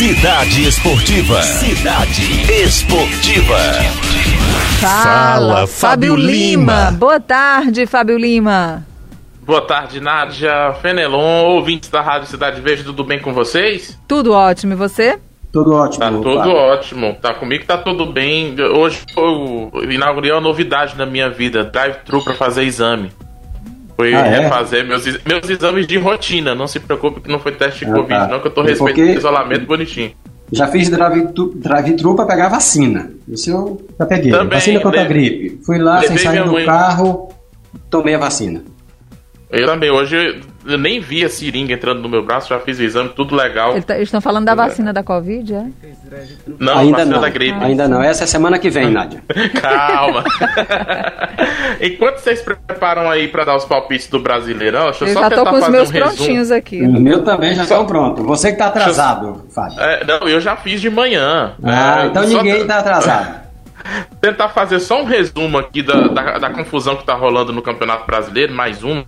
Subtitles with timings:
[0.00, 1.42] Cidade Esportiva.
[1.42, 2.22] Cidade
[2.64, 3.58] Esportiva.
[4.80, 6.90] Fala, Fábio Lima.
[6.92, 8.82] Boa tarde, Fábio Lima.
[9.42, 14.00] Boa tarde, Nádia, Fenelon, ouvintes da Rádio Cidade Verde, tudo bem com vocês?
[14.08, 15.18] Tudo ótimo, e você?
[15.52, 16.02] Tudo ótimo.
[16.02, 16.52] Tá tudo Fábio.
[16.54, 18.56] ótimo, tá comigo tá tudo bem.
[18.58, 23.12] Hoje eu inaugurei uma novidade na minha vida, drive-thru pra fazer exame.
[24.00, 24.40] Foi Ah, é?
[24.40, 27.94] refazer meus, meus exames de rotina, não se preocupe que não foi teste de Ah,
[27.94, 28.28] Covid, tá.
[28.28, 30.12] não, que eu tô É respeitando porque- o isolamento bonitinho.
[30.50, 33.10] Já fiz drive-thru drive pra pegar vacina.
[33.28, 34.32] Isso eu já peguei.
[34.32, 35.60] Também, vacina contra a gripe.
[35.64, 36.64] Fui lá sem sair do mãe.
[36.64, 37.28] carro,
[37.90, 38.62] tomei a vacina.
[39.52, 42.82] Eu também, hoje eu nem vi a seringa entrando no meu braço, já fiz o
[42.84, 43.72] exame, tudo legal.
[43.72, 45.66] Ele tá- eles estão falando da vacina da Covid, é?
[46.58, 47.20] Não, ainda vacina não.
[47.20, 47.58] da gripe.
[47.64, 48.00] Ainda não.
[48.00, 49.22] Essa é semana que vem, Nádia.
[49.60, 50.22] Calma.
[51.80, 55.30] Enquanto vocês preparam aí pra dar os palpites do Brasileirão, deixa eu, Eu só já
[55.30, 56.14] tô tentar com os fazer meus um resumo.
[56.16, 56.82] prontinhos aqui.
[56.82, 58.22] O meu também já estão pronto.
[58.24, 59.80] Você que tá atrasado, Fábio.
[59.80, 61.54] É, não, eu já fiz de manhã.
[61.62, 63.40] Ah, É, então só ninguém te- tá atrasado.
[64.20, 68.06] Tentar fazer só um resumo aqui da, da, da confusão que tá rolando no Campeonato
[68.06, 69.02] Brasileiro, mais um.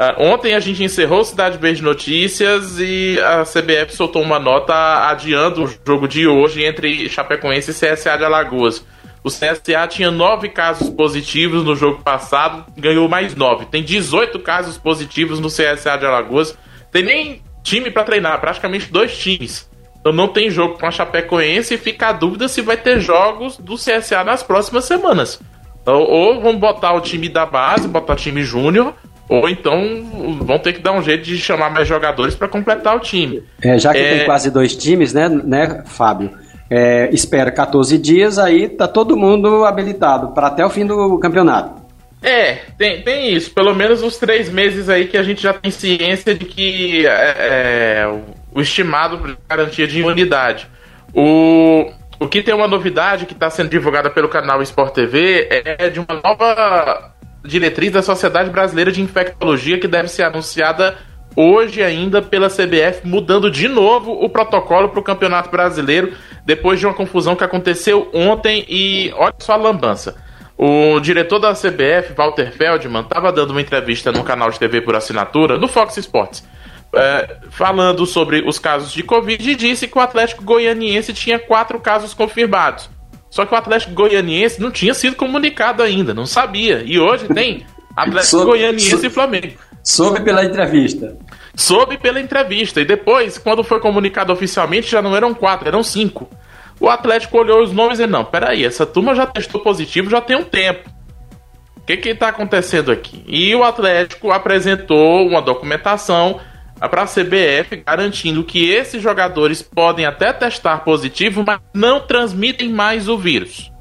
[0.00, 4.72] Ah, ontem a gente encerrou Cidade Verde Notícias e a CBF soltou uma nota
[5.08, 8.86] adiando o jogo de hoje entre Chapecoense e CSA de Alagoas.
[9.24, 13.66] O CSA tinha nove casos positivos no jogo passado, ganhou mais nove.
[13.66, 16.56] Tem 18 casos positivos no CSA de Alagoas.
[16.92, 19.68] Tem nem time pra treinar, praticamente dois times.
[19.98, 23.56] Então não tem jogo com a Chapecoense e fica a dúvida se vai ter jogos
[23.56, 25.40] do CSA nas próximas semanas.
[25.82, 28.94] Então, ou vão botar o time da base, botar time júnior,
[29.28, 30.04] ou então
[30.42, 33.42] vão ter que dar um jeito de chamar mais jogadores para completar o time.
[33.62, 34.16] É, já que É.
[34.18, 36.30] tem quase dois times, né, né Fábio?
[36.70, 41.80] É, espera 14 dias, aí tá todo mundo habilitado para até o fim do campeonato.
[42.22, 43.50] É, tem, tem isso.
[43.52, 47.36] Pelo menos os três meses aí que a gente já tem ciência de que é,
[48.02, 48.20] é,
[48.52, 50.66] o- estimado garantia de imunidade.
[51.14, 51.90] O,
[52.20, 56.00] o que tem uma novidade que está sendo divulgada pelo canal Sport TV é de
[56.00, 57.12] uma nova
[57.48, 60.96] diretriz da Sociedade Brasileira de Infectologia que deve ser anunciada
[61.34, 66.12] hoje ainda pela CBF, mudando de novo o protocolo para o Campeonato Brasileiro,
[66.44, 70.16] depois de uma confusão que aconteceu ontem e olha só a lambança.
[70.56, 74.96] O diretor da CBF, Walter Feldman, estava dando uma entrevista no canal de TV por
[74.96, 76.44] assinatura, no Fox Sports,
[76.92, 81.78] é, falando sobre os casos de Covid e disse que o Atlético Goianiense tinha quatro
[81.78, 82.90] casos confirmados.
[83.30, 86.82] Só que o Atlético Goianiense não tinha sido comunicado ainda, não sabia.
[86.84, 87.66] E hoje tem
[87.96, 89.52] Atlético Sou- Goianiense sou- e Flamengo.
[89.84, 91.16] Soube pela entrevista.
[91.54, 92.80] Soube pela entrevista.
[92.80, 96.28] E depois, quando foi comunicado oficialmente, já não eram quatro, eram cinco.
[96.80, 100.36] O Atlético olhou os nomes e não, peraí, essa turma já testou positivo já tem
[100.36, 100.88] um tempo.
[101.76, 103.24] O que que tá acontecendo aqui?
[103.26, 106.38] E o Atlético apresentou uma documentação
[106.78, 113.08] para a CBF garantindo que esses jogadores podem até testar positivo, mas não transmitem mais
[113.08, 113.72] o vírus.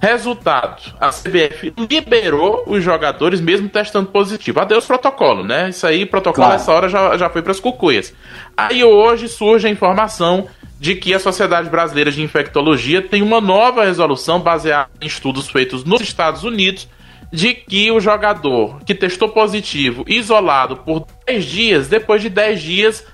[0.00, 4.60] Resultado: a CBF liberou os jogadores mesmo testando positivo.
[4.60, 5.70] Adeus protocolo, né?
[5.70, 6.60] Isso aí, protocolo Claro.
[6.60, 8.14] essa hora já, já foi para as cucuias.
[8.56, 10.46] Aí hoje surge a informação
[10.78, 15.84] de que a Sociedade Brasileira de Infectologia tem uma nova resolução baseada em estudos feitos
[15.84, 16.86] nos Estados Unidos
[17.32, 23.06] de que o jogador que testou positivo, isolado por 10 dias, depois de 10 dias,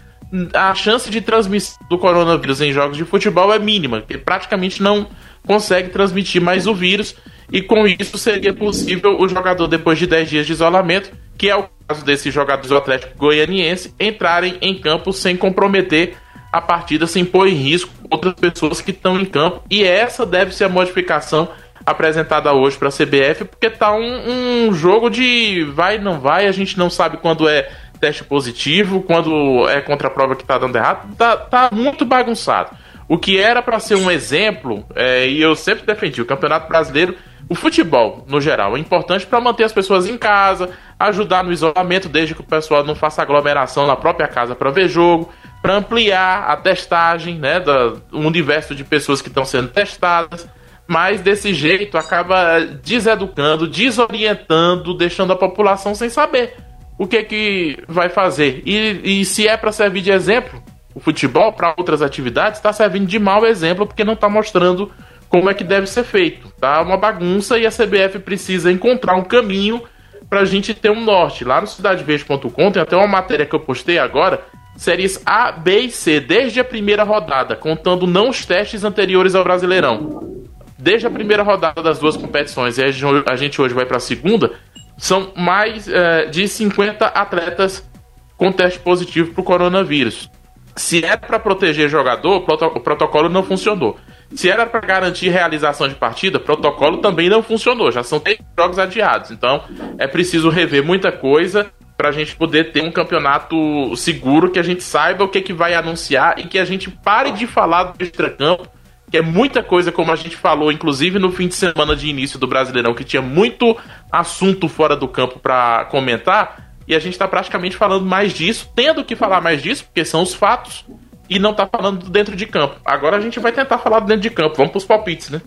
[0.54, 5.06] a chance de transmissão do coronavírus em jogos de futebol é mínima, que praticamente não
[5.46, 7.16] consegue transmitir mais o vírus,
[7.52, 11.56] e com isso seria possível o jogador, depois de 10 dias de isolamento, que é
[11.56, 16.16] o caso desses jogadores do Atlético Goianiense, entrarem em campo sem comprometer
[16.52, 20.54] a partida, sem pôr em risco outras pessoas que estão em campo, e essa deve
[20.54, 21.48] ser a modificação
[21.84, 26.52] apresentada hoje para a CBF, porque tá um, um jogo de vai não vai, a
[26.52, 30.76] gente não sabe quando é teste positivo, quando é contra a prova que tá dando
[30.76, 32.70] errado, tá, tá muito bagunçado.
[33.06, 37.14] O que era para ser um exemplo, é, e eu sempre defendi, o Campeonato Brasileiro,
[37.48, 42.08] o futebol, no geral, é importante para manter as pessoas em casa, ajudar no isolamento,
[42.08, 45.28] desde que o pessoal não faça aglomeração na própria casa para ver jogo,
[45.60, 50.48] para ampliar a testagem, né, do universo de pessoas que estão sendo testadas,
[50.86, 56.69] mas desse jeito acaba deseducando, desorientando, deixando a população sem saber
[57.00, 58.62] o que que vai fazer.
[58.66, 60.62] E, e se é para servir de exemplo,
[60.94, 64.92] o futebol para outras atividades está servindo de mau exemplo porque não está mostrando
[65.26, 66.52] como é que deve ser feito.
[66.60, 69.82] Tá uma bagunça e a CBF precisa encontrar um caminho
[70.28, 71.42] para a gente ter um norte.
[71.42, 74.42] Lá no cidadeverde.com tem até uma matéria que eu postei agora,
[74.76, 79.42] séries A, B e C, desde a primeira rodada, contando não os testes anteriores ao
[79.42, 80.38] Brasileirão.
[80.78, 84.52] Desde a primeira rodada das duas competições, e a gente hoje vai para a segunda,
[85.00, 87.88] são mais é, de 50 atletas
[88.36, 90.30] com teste positivo para o coronavírus.
[90.76, 93.98] se era para proteger jogador, o proto- o protocolo não funcionou.
[94.34, 97.90] Se era para garantir realização de partida, protocolo também não funcionou.
[97.90, 99.30] Já são três jogos adiados.
[99.32, 99.62] Então
[99.98, 104.62] é preciso rever muita coisa para a gente poder ter um campeonato seguro, que a
[104.62, 108.02] gente saiba o que, que vai anunciar e que a gente pare de falar do
[108.02, 108.66] extracampo,
[109.10, 112.38] que é muita coisa, como a gente falou, inclusive no fim de semana de início
[112.38, 113.76] do Brasileirão, que tinha muito
[114.10, 119.04] assunto fora do campo para comentar, e a gente está praticamente falando mais disso, tendo
[119.04, 120.84] que falar mais disso, porque são os fatos,
[121.28, 122.76] e não tá falando do dentro de campo.
[122.84, 124.56] Agora a gente vai tentar falar dentro de campo.
[124.56, 125.40] Vamos pros palpites, né?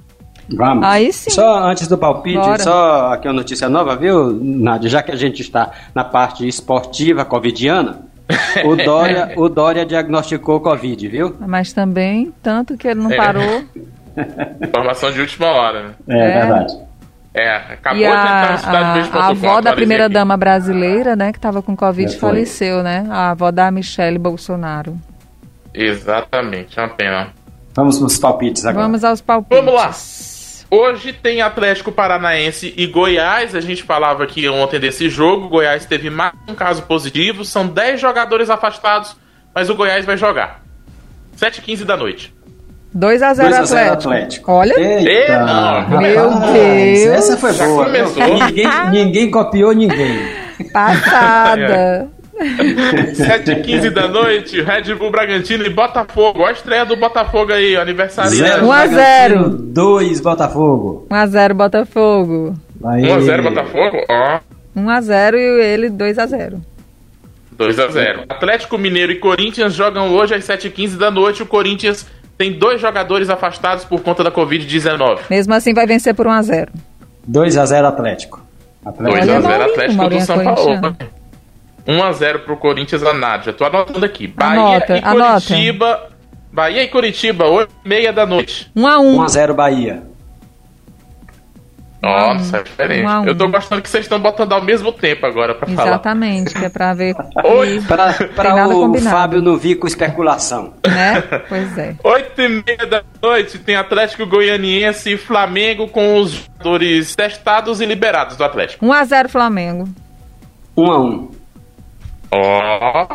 [0.49, 0.85] Vamos.
[0.85, 1.29] Aí sim.
[1.29, 2.63] Só antes do palpite, Bora.
[2.63, 4.89] só aqui uma notícia nova, viu, Nádia?
[4.89, 8.01] Já que a gente está na parte esportiva covidiana,
[8.65, 11.35] o Dória, o Dória diagnosticou Covid, viu?
[11.39, 13.17] Mas também, tanto que ele não É.
[13.17, 13.63] parou.
[14.61, 15.93] Informação de última hora, né?
[16.07, 16.39] É, É.
[16.41, 16.77] verdade.
[17.35, 19.17] É, acabou E de entrar a, no cidadebeijo.com.
[19.17, 20.13] a, a avó da atualizei primeira aqui.
[20.13, 23.07] dama brasileira, né, que estava com Covid, É, faleceu, né?
[23.09, 24.95] A avó da Michelle Bolsonaro.
[25.73, 27.29] Exatamente, é uma pena.
[27.75, 28.85] Vamos nos palpites agora.
[28.85, 29.57] Vamos aos palpites.
[29.65, 29.91] Vamos lá.
[30.75, 33.53] Hoje tem Atlético Paranaense e Goiás.
[33.53, 35.47] A gente falava aqui ontem desse jogo.
[35.47, 37.45] Goiás teve mais um caso positivo.
[37.45, 39.15] São 10 jogadores afastados,
[39.53, 40.63] mas o Goiás vai jogar.
[41.39, 42.33] 7h15 da noite.
[42.91, 44.09] 2 a 0 2 a 0 Atlético.
[44.09, 44.51] Atlético.
[44.51, 47.17] Olha, Ê, não, Meu rapaz, Deus.
[47.17, 47.87] Essa foi boa.
[47.89, 50.21] Ninguém, ninguém copiou ninguém.
[50.73, 52.09] passada.
[52.39, 56.39] 7h15 da noite, Red Bull Bragantino e Botafogo.
[56.41, 58.31] Olha a estreia do Botafogo aí, aniversário.
[58.31, 59.39] Zero Um a zero.
[59.39, 61.07] Bragantino, Dois Botafogo.
[61.11, 62.55] 1 a 0 Botafogo.
[62.85, 63.03] Aí.
[63.03, 63.97] 1x0 Botafogo?
[64.09, 64.39] Ó.
[64.75, 66.61] 1 a 0 e ele 2 a 0.
[67.57, 68.25] 2x0.
[68.29, 71.43] Atlético Mineiro e Corinthians jogam hoje às 7h15 da noite.
[71.43, 72.07] O Corinthians
[72.37, 75.19] tem dois jogadores afastados por conta da Covid-19.
[75.29, 76.71] Mesmo assim vai vencer por 1 a 0.
[77.27, 78.41] 2 a 0 Atlético.
[78.83, 79.25] Atlético.
[79.25, 80.97] 2x0 Maurinho, Atlético do é São Paulo.
[81.85, 82.13] Corintiano.
[82.13, 83.53] 1x0 pro Corinthians a Nádia.
[83.53, 84.27] Tô anotando aqui.
[84.27, 85.41] Bahia Anota, e anota.
[85.47, 86.09] Curitiba.
[86.51, 88.71] Bahia e Curitiba, 8h30 da noite.
[88.75, 89.15] 1 a 1.
[89.15, 90.03] 1 a 0 Bahia.
[92.03, 93.07] Nossa, é diferente.
[93.07, 93.25] um um.
[93.25, 95.87] Eu tô gostando que vocês estão botando ao mesmo tempo agora pra falar.
[95.87, 97.15] Exatamente, que é pra ver,
[97.45, 97.81] Oi.
[97.87, 99.15] Para nada o combinado.
[99.15, 100.73] Fábio não vir com especulação.
[100.85, 101.21] né?
[101.47, 101.95] Pois é.
[102.03, 107.85] 8 e meia da noite tem Atlético Goianiense e Flamengo com os jogadores testados e
[107.85, 108.85] liberados do Atlético.
[108.85, 109.87] 1 a 0 Flamengo.
[110.75, 111.31] 1 a 1.
[112.35, 113.07] Ó,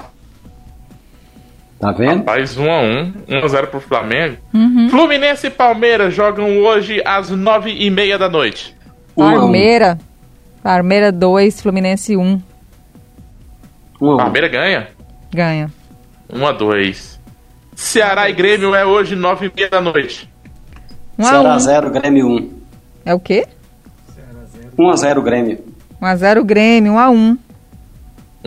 [1.80, 2.18] Tá vendo?
[2.18, 3.12] rapaz, 1x1.
[3.28, 4.36] 1x0 pro Flamengo.
[4.52, 4.88] Uhum.
[4.90, 8.74] Fluminense e Palmeiras jogam hoje às 9 e meia da noite.
[9.16, 9.32] 1 a 1.
[9.40, 9.98] Parmeira.
[10.62, 12.42] Parmeira 2, Fluminense 1.
[14.00, 14.16] 1 a 1.
[14.16, 14.88] Palmeiras ganha.
[15.32, 15.70] Ganha.
[16.32, 17.18] 1x2.
[17.76, 20.28] Ceará e Grêmio é hoje 9 e meia da noite.
[21.16, 21.58] 1 a Ceará 1.
[21.60, 22.52] 0, Grêmio 1.
[23.04, 23.46] É o quê?
[24.76, 25.64] 1 a 0 Grêmio.
[26.02, 27.38] 1 a 0 Grêmio, 1 a 1.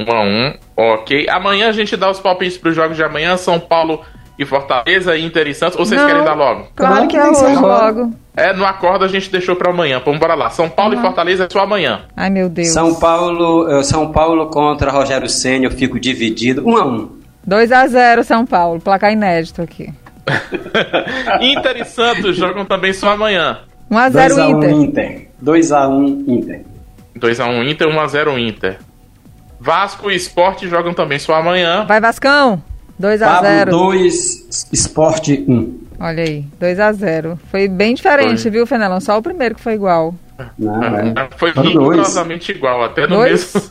[0.05, 0.57] 1x1.
[0.75, 1.27] Ok.
[1.29, 3.37] Amanhã a gente dá os palpites pros jogos de amanhã.
[3.37, 4.01] São Paulo
[4.37, 5.77] e Fortaleza, Inter e Santos.
[5.77, 6.07] Ou vocês Não.
[6.07, 6.67] querem dar logo?
[6.75, 8.13] Claro que é hoje logo.
[8.35, 10.01] É, no acordo a gente deixou pra amanhã.
[10.03, 10.49] Vamos bora lá.
[10.49, 12.01] São Paulo e Fortaleza é só amanhã.
[12.15, 12.69] Ai, meu Deus.
[12.69, 16.65] São Paulo, eh, São Paulo contra Rogério Senna, eu fico dividido.
[16.65, 17.09] 1 a 1.
[17.45, 18.79] 2 a 0 São Paulo.
[18.79, 19.93] Placar inédito aqui.
[21.41, 23.59] Inter e Santos jogam também só amanhã.
[23.89, 24.71] 1 a 2 0 a 1 Inter.
[24.71, 25.27] Inter.
[25.41, 26.61] 2 a 1 Inter.
[27.21, 28.77] 2x1 Inter, 1x0 Inter.
[29.61, 31.85] Vasco e Sport jogam também só amanhã.
[31.85, 32.61] Vai Vascão.
[32.97, 33.71] 2 a Pablo 0.
[33.71, 35.79] 2, Sport 1.
[35.99, 37.39] Olha aí, 2 a 0.
[37.51, 38.51] Foi bem diferente, Foi.
[38.51, 38.99] viu, Fenelon?
[38.99, 40.15] Só o primeiro que foi igual.
[40.57, 41.13] Não, é.
[41.37, 43.53] Foi rigorosamente igual, até no Dois?
[43.53, 43.69] mesmo.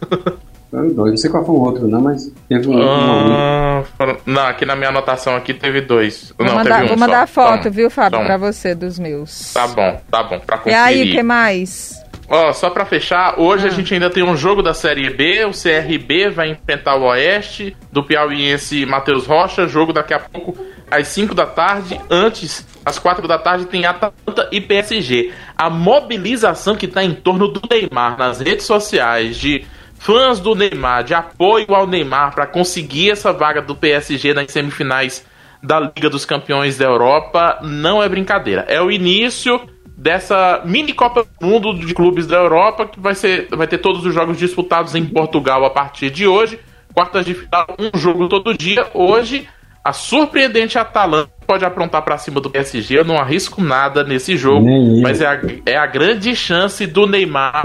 [0.94, 1.10] Dois.
[1.10, 2.74] Não sei qual foi o outro, não, mas teve um.
[2.74, 3.32] um um.
[3.34, 6.32] Ah, foram- Não, aqui na minha anotação aqui teve dois.
[6.38, 7.22] Vou não, mandar, teve um vou mandar só.
[7.24, 7.70] a foto, um.
[7.72, 8.24] viu, Fábio, um.
[8.24, 9.52] pra você dos meus.
[9.52, 10.78] Tá bom, tá bom, pra E conferir.
[10.78, 11.99] aí, o que mais?
[12.32, 13.70] Ó, só pra fechar, hoje Ah.
[13.70, 15.44] a gente ainda tem um jogo da Série B.
[15.46, 19.66] O CRB vai enfrentar o Oeste, do piauiense Matheus Rocha.
[19.66, 20.56] Jogo daqui a pouco
[20.88, 22.00] às 5 da tarde.
[22.08, 25.32] Antes, às 4 da tarde, tem Atalanta e PSG.
[25.58, 29.64] A mobilização que tá em torno do Neymar nas redes sociais, de
[29.98, 35.26] fãs do Neymar, de apoio ao Neymar para conseguir essa vaga do PSG nas semifinais
[35.62, 38.64] da Liga dos Campeões da Europa, não é brincadeira.
[38.68, 39.60] É o início
[40.00, 44.04] dessa mini Copa do Mundo de clubes da Europa, que vai, ser, vai ter todos
[44.06, 46.58] os jogos disputados em Portugal a partir de hoje.
[46.94, 48.86] Quartas de final, um jogo todo dia.
[48.94, 49.46] Hoje,
[49.84, 52.98] a surpreendente Atalanta pode aprontar para cima do PSG.
[52.98, 54.66] Eu não arrisco nada nesse jogo,
[55.02, 57.64] mas é a, é a grande chance do Neymar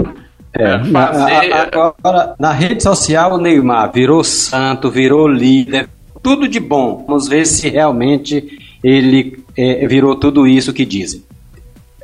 [0.52, 1.52] É, é, na, fazer.
[1.52, 5.88] a- a- agora, na rede social, o Neymar virou santo, virou líder,
[6.22, 7.04] tudo de bom.
[7.06, 11.24] Vamos ver se realmente ele é, virou tudo isso que dizem.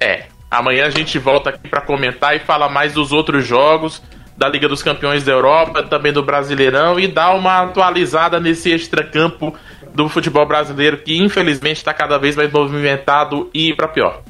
[0.02, 0.26] É.
[0.50, 4.02] Amanhã a gente volta aqui para comentar e falar mais dos outros jogos,
[4.36, 9.54] da Liga dos Campeões da Europa, também do Brasileirão e dar uma atualizada nesse extracampo
[9.94, 14.22] do futebol brasileiro que infelizmente está cada vez mais movimentado e para pior.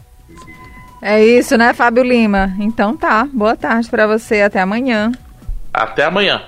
[1.01, 2.55] É isso, né, Fábio Lima?
[2.61, 3.27] Então tá.
[3.33, 4.43] Boa tarde para você.
[4.43, 5.11] Até amanhã.
[5.73, 6.43] Até amanhã.